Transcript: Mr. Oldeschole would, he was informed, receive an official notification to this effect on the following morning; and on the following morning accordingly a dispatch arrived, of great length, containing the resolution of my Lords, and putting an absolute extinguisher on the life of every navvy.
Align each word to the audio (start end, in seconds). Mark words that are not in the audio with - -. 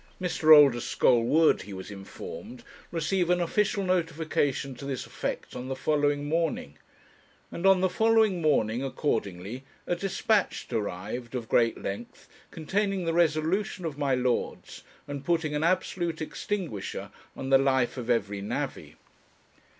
Mr. 0.19 0.45
Oldeschole 0.51 1.23
would, 1.25 1.61
he 1.61 1.73
was 1.73 1.91
informed, 1.91 2.63
receive 2.91 3.29
an 3.29 3.39
official 3.39 3.83
notification 3.83 4.73
to 4.73 4.83
this 4.83 5.05
effect 5.05 5.55
on 5.55 5.67
the 5.67 5.75
following 5.75 6.25
morning; 6.27 6.75
and 7.51 7.67
on 7.67 7.81
the 7.81 7.87
following 7.87 8.41
morning 8.41 8.83
accordingly 8.83 9.63
a 9.85 9.95
dispatch 9.95 10.65
arrived, 10.73 11.35
of 11.35 11.47
great 11.47 11.79
length, 11.83 12.27
containing 12.49 13.05
the 13.05 13.13
resolution 13.13 13.85
of 13.85 13.99
my 13.99 14.15
Lords, 14.15 14.81
and 15.07 15.23
putting 15.23 15.53
an 15.53 15.63
absolute 15.63 16.19
extinguisher 16.19 17.11
on 17.37 17.49
the 17.51 17.59
life 17.59 17.95
of 17.95 18.09
every 18.09 18.41
navvy. 18.41 18.95